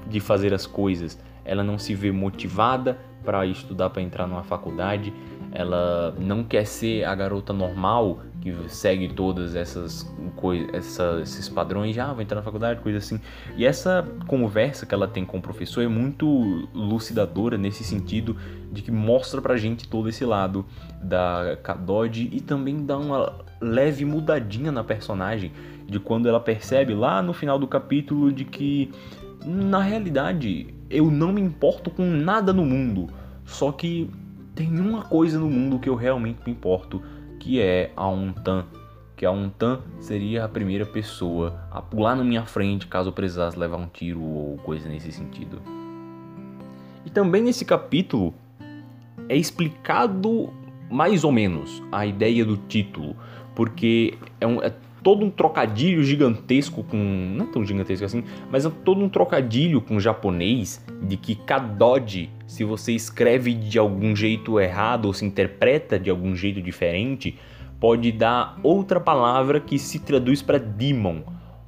[0.08, 5.12] de fazer as coisas, ela não se vê motivada para estudar para entrar numa faculdade,
[5.52, 12.10] ela não quer ser a garota normal que segue todas essas coisas, esses padrões, já
[12.10, 13.18] ah, vou entrar na faculdade, coisa assim.
[13.56, 18.36] E essa conversa que ela tem com o professor é muito lucidadora nesse sentido
[18.70, 20.66] de que mostra pra gente todo esse lado
[21.02, 25.50] da Kadod e também dá uma leve mudadinha na personagem
[25.88, 28.92] de quando ela percebe lá no final do capítulo de que
[29.42, 33.08] na realidade eu não me importo com nada no mundo,
[33.46, 34.10] só que
[34.54, 37.02] tem uma coisa no mundo que eu realmente me importo
[37.44, 38.64] que é a Untan,
[39.14, 43.58] que a Untan seria a primeira pessoa a pular na minha frente caso eu precisasse
[43.58, 45.60] levar um tiro ou coisa nesse sentido.
[47.04, 48.32] E também nesse capítulo
[49.28, 50.50] é explicado
[50.90, 53.14] mais ou menos a ideia do título,
[53.54, 54.72] porque é, um, é
[55.04, 56.96] todo um trocadilho gigantesco com.
[56.96, 62.30] Não é tão gigantesco assim, mas é todo um trocadilho com japonês de que Kadod,
[62.46, 67.38] se você escreve de algum jeito errado ou se interpreta de algum jeito diferente,
[67.78, 71.20] pode dar outra palavra que se traduz para demon.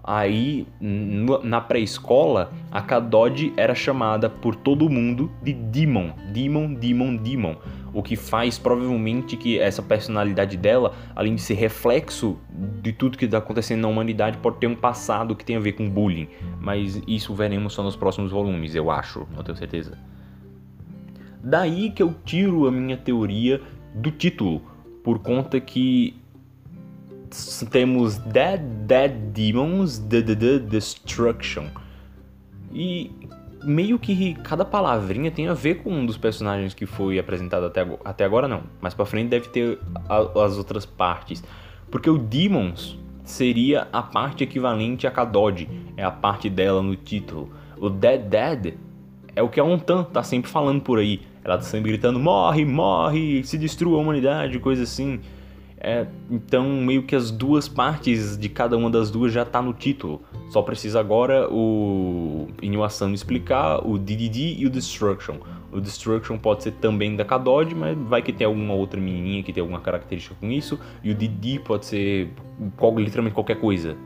[0.09, 7.57] Aí, na pré-escola, a Kadod era chamada por todo mundo de Demon, Demon, Demon, Demon
[7.97, 12.37] o que faz provavelmente que essa personalidade dela, além de ser reflexo
[12.83, 15.73] de tudo que está acontecendo na humanidade, pode ter um passado que tem a ver
[15.73, 16.29] com bullying.
[16.61, 19.97] Mas isso veremos só nos próximos volumes, eu acho, não tenho certeza.
[21.43, 23.63] Daí que eu tiro a minha teoria
[23.95, 24.61] do título,
[25.03, 26.15] por conta que
[27.71, 31.69] temos Dead Dead Demons, The, the, the Destruction.
[32.71, 33.11] E
[33.67, 37.87] meio que cada palavrinha tem a ver com um dos personagens que foi apresentado até,
[38.05, 38.63] até agora, não.
[38.81, 41.43] Mas pra frente deve ter a, as outras partes.
[41.91, 47.51] Porque o Demons seria a parte equivalente a Kadod, é a parte dela no título.
[47.77, 48.75] O Dead Dead
[49.35, 51.21] é o que a Ontan tá sempre falando por aí.
[51.45, 55.21] Ela tá sempre gritando: morre, morre, se destrua a humanidade, coisa assim.
[55.89, 59.73] É, então, meio que as duas partes de cada uma das duas já tá no
[59.73, 60.21] título.
[60.51, 65.37] Só precisa agora o Inuação explicar o DDD e o Destruction.
[65.71, 69.53] O Destruction pode ser também da Kadod, mas vai que tem alguma outra menininha que
[69.53, 70.77] tem alguma característica com isso.
[71.05, 72.33] E o DD pode ser
[72.97, 73.97] literalmente qualquer coisa.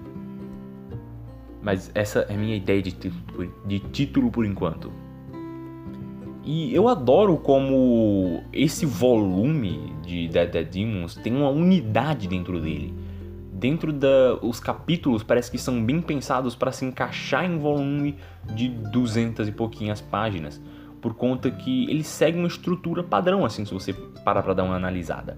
[1.62, 2.94] Mas essa é a minha ideia de
[3.64, 4.92] de título por enquanto.
[6.42, 12.94] E eu adoro como esse volume de Dead Dead Demons tem uma unidade dentro dele.
[13.52, 18.16] Dentro dos capítulos parece que são bem pensados para se encaixar em volume
[18.54, 20.58] de duzentas e pouquinhas páginas,
[21.02, 23.92] por conta que ele segue uma estrutura padrão, assim, se você
[24.24, 25.36] parar para dar uma analisada.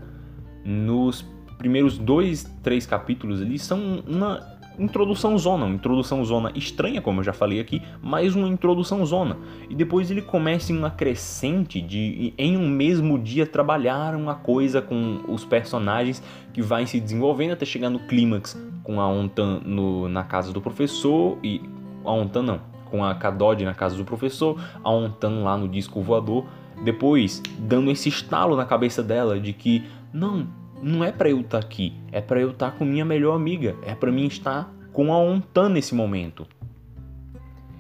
[0.64, 1.26] Nos
[1.58, 4.40] primeiros dois, três capítulos ali são uma
[4.78, 9.37] introdução zona, uma introdução zona estranha, como eu já falei aqui, mas uma introdução zona.
[9.68, 14.80] E depois ele começa em uma crescente de em um mesmo dia trabalhar uma coisa
[14.80, 20.08] com os personagens que vai se desenvolvendo até chegar no clímax com a Ontan no,
[20.08, 21.61] na casa do professor e
[22.04, 26.00] a Ontan não, com a Kadod na casa do professor, a Ontan lá no disco
[26.00, 26.44] voador,
[26.85, 30.46] depois dando esse estalo na cabeça dela de que não,
[30.82, 33.36] não é para eu estar tá aqui, é para eu estar tá com minha melhor
[33.36, 36.46] amiga, é para mim estar com a Ontan nesse momento.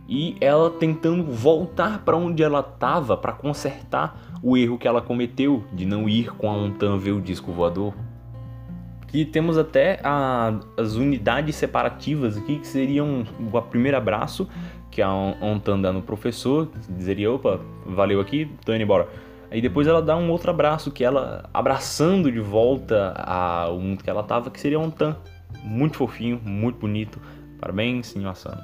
[0.08, 5.64] E ela tentando voltar para onde ela estava para consertar o erro que ela cometeu
[5.72, 7.94] de não ir com a Ontan ver o disco voador.
[9.12, 14.48] E temos até a, as unidades separativas aqui, que seriam o primeiro abraço,
[14.90, 19.08] que a Ontan dá no professor, dizeria, opa, valeu aqui, tô indo embora.
[19.52, 24.08] Aí depois ela dá um outro abraço, que ela abraçando de volta ao mundo que
[24.08, 25.14] ela tava, que seria um Tan.
[25.62, 27.20] Muito fofinho, muito bonito.
[27.60, 28.62] Parabéns, senhor Asano.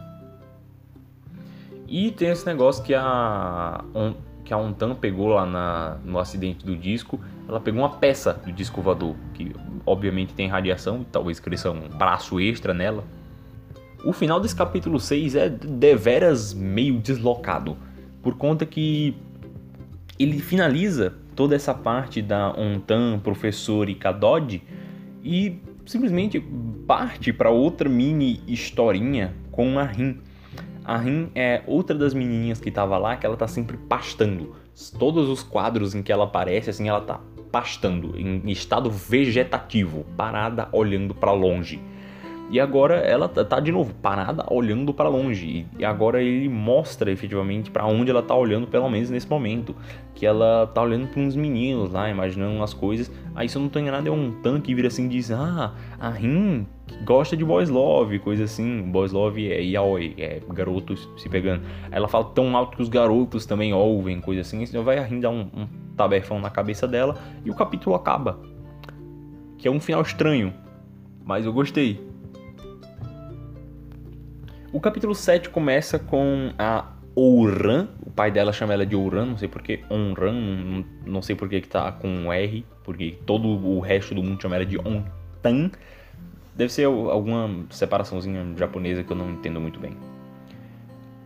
[1.87, 3.85] E tem esse negócio que a,
[4.43, 7.21] que a Ontan pegou lá na, no acidente do disco.
[7.47, 12.41] Ela pegou uma peça do disco voador, que obviamente tem radiação, talvez cresça um braço
[12.41, 13.05] extra nela.
[14.03, 17.77] O final desse capítulo 6 é deveras meio deslocado,
[18.23, 19.15] por conta que
[20.19, 24.63] ele finaliza toda essa parte da Ontan, professor e Kadod
[25.23, 26.43] e simplesmente
[26.87, 30.19] parte para outra mini historinha com a Rin.
[30.85, 34.57] A Rin é outra das menininhas que estava lá que ela tá sempre pastando.
[34.99, 37.21] Todos os quadros em que ela aparece, assim, ela tá
[37.53, 41.81] pastando em estado vegetativo, parada olhando para longe.
[42.51, 45.67] E agora ela tá, tá de novo parada olhando para longe.
[45.79, 49.77] E agora ele mostra efetivamente para onde ela tá olhando, pelo menos nesse momento.
[50.15, 53.13] Que ela tá olhando para uns meninos lá, imaginando umas coisas.
[53.35, 55.75] Aí, se eu não tô enganado, é um tanque que vira assim e diz: Ah,
[56.01, 56.67] a Rin
[57.05, 58.83] gosta de boys love, coisa assim.
[58.83, 61.63] Boys love é yaoi, é garotos se pegando.
[61.91, 64.63] Ela fala tão alto que os garotos também ouvem, coisa assim.
[64.63, 68.41] Então vai a Rin dar um, um tabefão na cabeça dela e o capítulo acaba.
[69.59, 70.55] Que é um final estranho,
[71.25, 72.08] mas eu gostei.
[74.71, 79.39] O capítulo 7 começa com a Ouran, o pai dela chama ela de Ouran, não
[79.39, 84.15] sei porquê, Onran, não, sei porquê que tá com um R, porque todo o resto
[84.15, 85.71] do mundo chama ela de Ontan.
[86.55, 89.97] Deve ser alguma separaçãozinha japonesa que eu não entendo muito bem.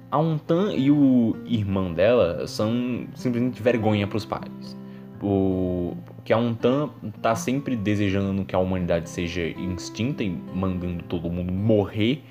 [0.09, 4.79] A Ontan e o irmão dela são simplesmente vergonha para os pais.
[5.21, 11.29] O que a Ontan tá sempre desejando que a humanidade seja extinta e mandando todo
[11.29, 12.23] mundo morrer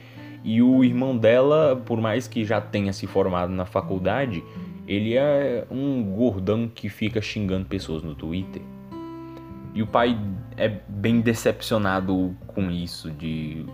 [0.43, 4.43] e o irmão dela, por mais que já tenha se formado na faculdade,
[4.87, 8.61] ele é um gordão que fica xingando pessoas no Twitter.
[9.73, 10.19] E o pai
[10.57, 13.65] é bem decepcionado com isso, de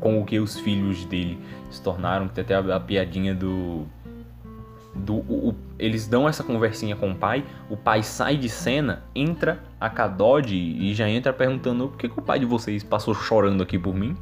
[0.00, 1.38] com o que os filhos dele
[1.70, 3.86] se tornaram, que tem até a, a piadinha do
[4.94, 9.62] do, o, eles dão essa conversinha com o pai, o pai sai de cena, entra
[9.80, 13.62] a Kadod e já entra perguntando por que, que o pai de vocês passou chorando
[13.62, 14.16] aqui por mim?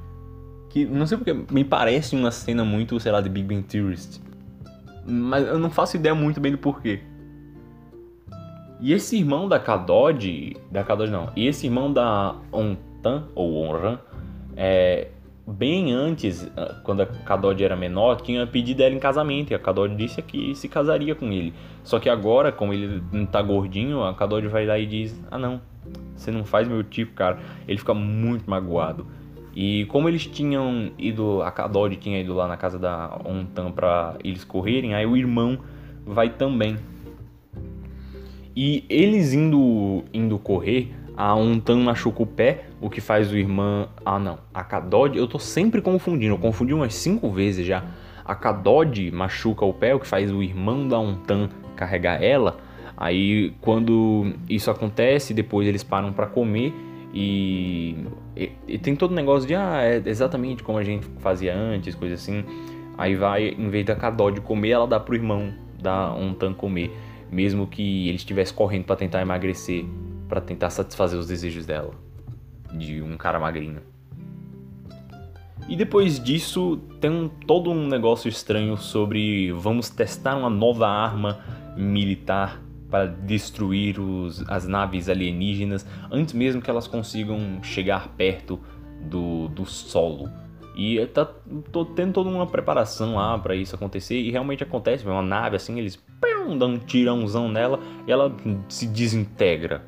[0.77, 4.21] Que não sei porque me parece uma cena muito, sei lá, de Big Bang Tourist.
[5.07, 7.01] Mas eu não faço ideia muito bem do porquê.
[8.79, 13.99] E esse irmão da Kadod, da Kadod não, e esse irmão da Ontan ou Onran,
[14.55, 15.09] é,
[15.47, 19.59] bem antes, ah, quando a Kadod era menor, tinha pedido ela em casamento e a
[19.59, 21.55] Kadod disse que se casaria com ele.
[21.85, 25.59] Só que agora, como ele tá gordinho, a Kadod vai lá e diz: "Ah, não.
[26.15, 27.39] Você não faz meu tipo, cara".
[27.67, 29.07] Ele fica muito magoado.
[29.57, 34.17] E como eles tinham ido, a Kadori tinha ido lá na casa da Ontan para
[34.23, 35.59] eles correrem, aí o irmão
[36.05, 36.77] vai também.
[38.55, 43.89] E eles indo indo correr, a Ontan machuca o pé, o que faz o irmão.
[44.05, 44.39] Ah, não.
[44.53, 47.83] A Kadod, eu tô sempre confundindo, eu confundi umas cinco vezes já.
[48.27, 52.59] A Kadod machuca o pé, o que faz o irmão da Ontan carregar ela.
[52.95, 56.75] Aí quando isso acontece, depois eles param para comer
[57.19, 57.97] e,
[58.37, 61.95] e, e, tem todo o negócio de, ah, é exatamente como a gente fazia antes,
[61.95, 62.45] coisa assim.
[62.99, 65.51] Aí vai, em vez da Kadod comer, ela dá pro irmão
[65.81, 66.95] da Ontan comer.
[67.33, 69.87] Mesmo que ele estivesse correndo para tentar emagrecer,
[70.29, 71.95] para tentar satisfazer os desejos dela.
[72.71, 73.81] De um cara magrinho.
[75.67, 81.41] E depois disso tem um, todo um negócio estranho sobre vamos testar uma nova arma
[81.79, 82.61] militar
[82.97, 88.59] para destruir os, as naves alienígenas antes mesmo que elas consigam chegar perto
[89.03, 90.31] do, do solo.
[90.75, 91.27] E tá,
[91.71, 95.07] tô tendo toda uma preparação lá para isso acontecer e realmente acontece.
[95.07, 98.35] Uma nave assim, eles pum, dão um tirãozão nela e ela
[98.69, 99.85] se desintegra.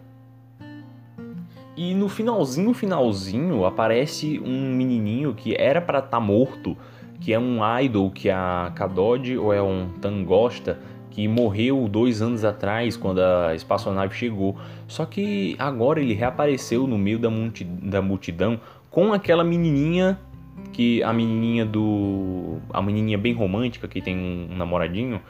[1.77, 6.77] E no finalzinho, finalzinho, aparece um menininho que era para estar tá morto,
[7.21, 10.79] que é um idol que a Kadod ou é um Tangosta
[11.19, 14.57] que morreu dois anos atrás quando a espaçonave chegou.
[14.87, 20.17] Só que agora ele reapareceu no meio da, multi, da multidão com aquela menininha
[20.73, 25.21] que a menininha do a menininha bem romântica que tem um namoradinho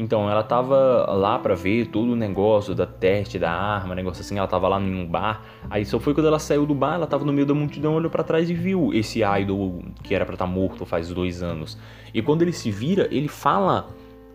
[0.00, 4.38] então, ela tava lá para ver todo o negócio da teste da arma, negócio assim,
[4.38, 5.42] ela tava lá num bar.
[5.68, 8.08] Aí só foi quando ela saiu do bar, ela tava no meio da multidão, olhou
[8.08, 11.76] para trás e viu esse idol que era para estar tá morto faz dois anos.
[12.14, 13.88] E quando ele se vira, ele fala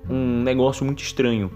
[0.09, 1.51] um negócio muito estranho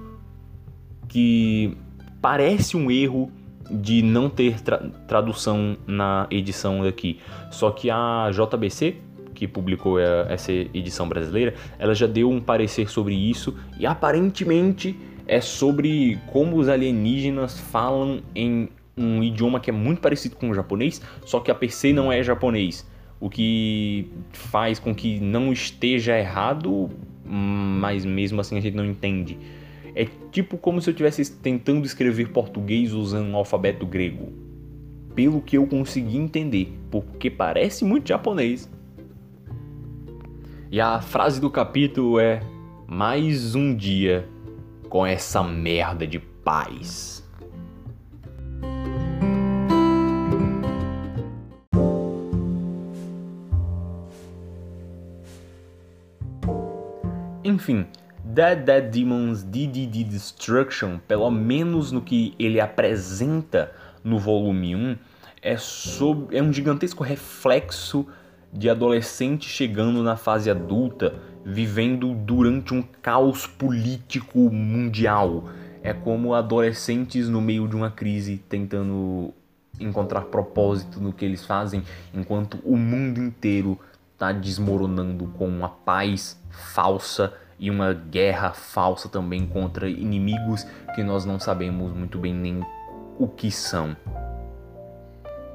[1.07, 1.77] que
[2.21, 3.31] parece um erro
[3.69, 4.77] de não ter tra
[5.07, 7.19] tradução na edição daqui.
[7.51, 13.13] Só que a JBC que publicou essa edição brasileira, ela já deu um parecer sobre
[13.13, 18.67] isso e aparentemente é sobre como os alienígenas falam em
[18.97, 22.23] um idioma que é muito parecido com o japonês, só que a PC não é
[22.23, 22.83] japonês,
[23.19, 26.89] o que faz com que não esteja errado,
[27.27, 29.37] mas mesmo assim a gente não entende.
[29.95, 34.31] É tipo como se eu estivesse tentando escrever português usando um alfabeto grego.
[35.15, 38.69] Pelo que eu consegui entender, porque parece muito japonês.
[40.71, 42.41] E a frase do capítulo é:
[42.87, 44.27] Mais um dia
[44.89, 47.26] com essa merda de paz.
[57.67, 57.85] Enfim,
[58.23, 64.97] Dead Dead Demons DDD Destruction, pelo menos no que ele apresenta no volume 1,
[65.41, 68.07] é, sob, é um gigantesco reflexo
[68.53, 75.49] de adolescente chegando na fase adulta, vivendo durante um caos político mundial.
[75.83, 79.33] É como adolescentes no meio de uma crise tentando
[79.77, 83.77] encontrar propósito no que eles fazem, enquanto o mundo inteiro
[84.13, 90.63] está desmoronando com uma paz falsa e uma guerra falsa também contra inimigos
[90.95, 92.65] que nós não sabemos muito bem nem
[93.17, 93.95] o que são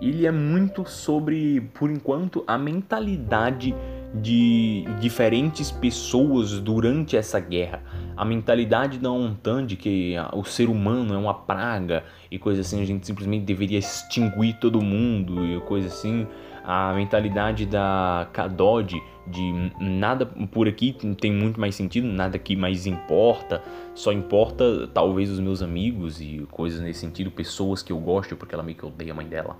[0.03, 3.73] ele é muito sobre, por enquanto, a mentalidade
[4.13, 7.83] de diferentes pessoas durante essa guerra.
[8.17, 12.83] A mentalidade da ONTAN de que o ser humano é uma praga e coisa assim,
[12.83, 16.27] a gente simplesmente deveria extinguir todo mundo e coisa assim.
[16.65, 22.87] A mentalidade da Kadod de nada por aqui tem muito mais sentido, nada aqui mais
[22.87, 23.63] importa,
[23.95, 28.55] só importa talvez os meus amigos e coisas nesse sentido, pessoas que eu gosto porque
[28.55, 29.57] ela meio que odeia a mãe dela.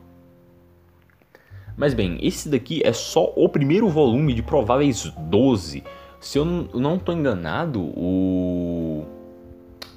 [1.76, 5.82] Mas bem, esse daqui é só o primeiro volume de prováveis 12.
[6.20, 9.07] Se eu não estou enganado, o,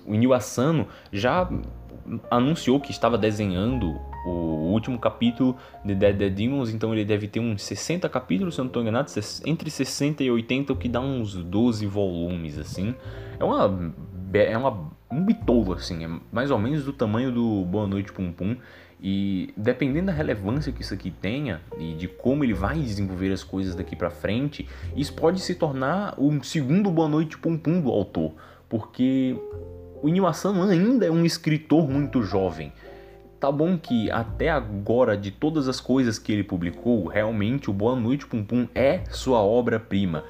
[0.07, 1.47] o Asano já
[2.31, 7.39] anunciou que estava desenhando o último capítulo de Dead Dead Demons, então ele deve ter
[7.39, 9.11] uns 60 capítulos, se eu não estou enganado,
[9.45, 12.95] entre 60 e 80, o que dá uns 12 volumes, assim.
[13.39, 13.93] É uma...
[14.33, 18.31] é uma, um bitolo, assim, é mais ou menos do tamanho do Boa Noite Pum
[18.31, 18.55] Pum.
[19.01, 23.43] E dependendo da relevância que isso aqui tenha e de como ele vai desenvolver as
[23.43, 27.91] coisas daqui para frente, isso pode se tornar o segundo Boa Noite Pum Pum do
[27.91, 28.33] autor,
[28.67, 29.37] porque
[30.01, 32.71] o Asano ainda é um escritor muito jovem.
[33.45, 37.95] Tá bom que até agora, de todas as coisas que ele publicou, realmente o Boa
[37.95, 40.23] Noite Pum Pum é sua obra-prima.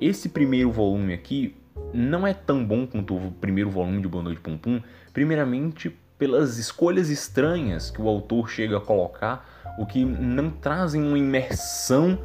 [0.00, 1.54] Esse primeiro volume aqui
[1.92, 4.80] não é tão bom quanto o primeiro volume de Boa Noite Pum Pum,
[5.12, 9.46] primeiramente pelas escolhas estranhas que o autor chega a colocar,
[9.78, 12.18] o que não trazem uma imersão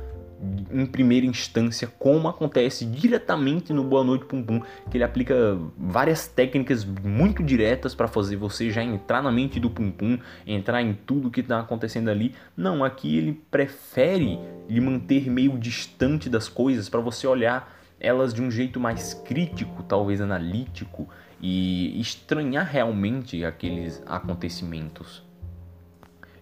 [0.71, 6.27] em primeira instância, como acontece diretamente no Boa Noite Pum Pum, que ele aplica várias
[6.27, 10.93] técnicas muito diretas para fazer você já entrar na mente do Pum Pum, entrar em
[10.93, 12.35] tudo que está acontecendo ali.
[12.55, 18.41] Não, aqui ele prefere lhe manter meio distante das coisas para você olhar elas de
[18.41, 21.09] um jeito mais crítico, talvez analítico,
[21.41, 25.26] e estranhar realmente aqueles acontecimentos.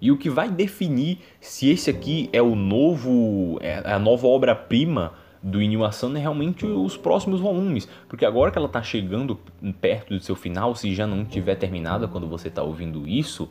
[0.01, 5.13] E o que vai definir se esse aqui é o novo, é a nova obra-prima
[5.45, 9.39] do Asano é realmente os próximos volumes, porque agora que ela está chegando
[9.79, 13.47] perto do seu final, se já não tiver terminada quando você está ouvindo isso,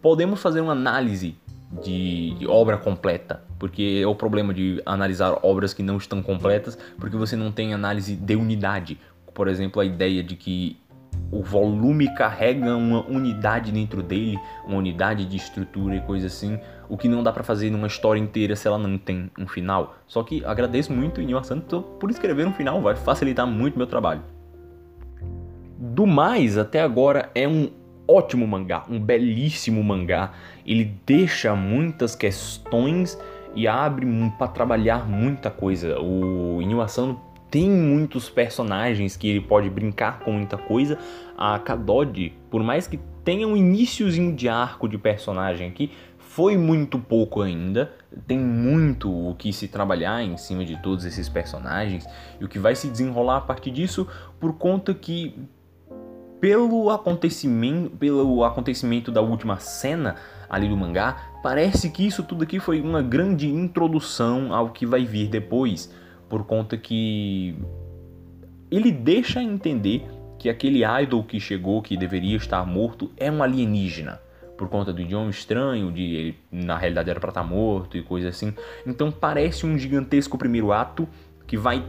[0.00, 1.36] podemos fazer uma análise
[1.82, 7.16] de, obra completa, porque é o problema de analisar obras que não estão completas, porque
[7.16, 8.98] você não tem análise de unidade.
[9.34, 10.78] Por exemplo, a ideia de que
[11.32, 16.58] o volume carrega uma unidade dentro dele, uma unidade de estrutura e coisa assim,
[16.90, 19.96] o que não dá para fazer numa história inteira se ela não tem um final.
[20.06, 24.22] Só que agradeço muito Inyo Santo por escrever um final, vai facilitar muito meu trabalho.
[25.78, 27.70] Do mais, até agora é um
[28.06, 30.32] ótimo mangá, um belíssimo mangá.
[30.66, 33.18] Ele deixa muitas questões
[33.54, 34.06] e abre
[34.38, 35.98] para trabalhar muita coisa.
[35.98, 37.20] O Inyo Asano
[37.52, 40.98] tem muitos personagens que ele pode brincar com muita coisa.
[41.36, 46.98] A Kadod, por mais que tenha um iníciozinho de arco de personagem aqui, foi muito
[46.98, 47.92] pouco ainda.
[48.26, 52.06] Tem muito o que se trabalhar em cima de todos esses personagens
[52.40, 54.08] e o que vai se desenrolar a partir disso
[54.40, 55.38] por conta que
[56.40, 60.16] pelo acontecimento, pelo acontecimento da última cena
[60.48, 65.04] ali do mangá, parece que isso tudo aqui foi uma grande introdução ao que vai
[65.04, 65.92] vir depois,
[66.32, 67.54] por conta que
[68.70, 70.02] ele deixa entender
[70.38, 74.18] que aquele idol que chegou, que deveria estar morto, é um alienígena.
[74.56, 78.30] Por conta do idioma estranho, de ele na realidade era para estar morto e coisa
[78.30, 78.54] assim.
[78.86, 81.06] Então parece um gigantesco primeiro ato
[81.46, 81.84] que vai.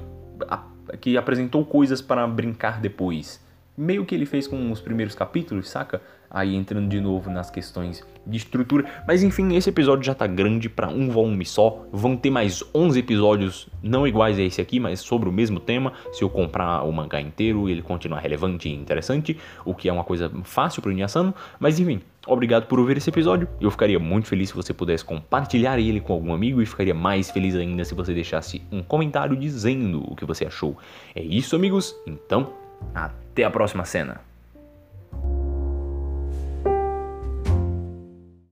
[1.00, 3.42] que apresentou coisas para brincar depois
[3.78, 6.02] meio que ele fez com os primeiros capítulos, saca?
[6.34, 8.86] Aí entrando de novo nas questões de estrutura.
[9.08, 11.86] Mas enfim, esse episódio já tá grande para um volume só.
[11.92, 15.94] Vão ter mais 11 episódios, não iguais a esse aqui, mas sobre o mesmo tema.
[16.12, 20.04] Se eu comprar o mangá inteiro, ele continuar relevante e interessante, o que é uma
[20.04, 21.36] coisa fácil pro Inhasano.
[21.60, 23.48] Mas enfim, obrigado por ouvir esse episódio.
[23.62, 27.30] Eu ficaria muito feliz se você pudesse compartilhar ele com algum amigo e ficaria mais
[27.30, 30.76] feliz ainda se você deixasse um comentário dizendo o que você achou.
[31.16, 31.96] É isso, amigos.
[32.08, 32.54] Então,
[32.94, 34.33] até a próxima cena.